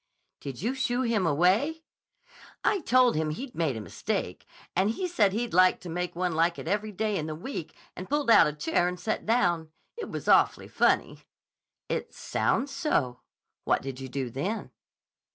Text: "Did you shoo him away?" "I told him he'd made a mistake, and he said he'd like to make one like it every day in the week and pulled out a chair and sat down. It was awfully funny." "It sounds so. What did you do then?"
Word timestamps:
"Did 0.39 0.63
you 0.63 0.73
shoo 0.73 1.03
him 1.03 1.27
away?" 1.27 1.83
"I 2.63 2.79
told 2.79 3.13
him 3.15 3.29
he'd 3.29 3.53
made 3.53 3.77
a 3.77 3.81
mistake, 3.81 4.47
and 4.75 4.89
he 4.89 5.07
said 5.07 5.31
he'd 5.31 5.53
like 5.53 5.79
to 5.81 5.89
make 5.89 6.15
one 6.15 6.33
like 6.33 6.57
it 6.57 6.67
every 6.67 6.91
day 6.91 7.17
in 7.17 7.27
the 7.27 7.35
week 7.35 7.75
and 7.95 8.09
pulled 8.09 8.31
out 8.31 8.47
a 8.47 8.53
chair 8.53 8.87
and 8.87 8.99
sat 8.99 9.27
down. 9.27 9.69
It 9.95 10.09
was 10.09 10.27
awfully 10.27 10.67
funny." 10.69 11.19
"It 11.87 12.15
sounds 12.15 12.71
so. 12.71 13.19
What 13.63 13.83
did 13.83 13.99
you 13.99 14.09
do 14.09 14.31
then?" 14.31 14.71